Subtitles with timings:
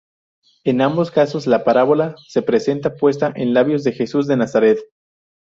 [0.63, 4.79] En ambos casos la parábola se presenta puesta en labios de Jesús de Nazaret.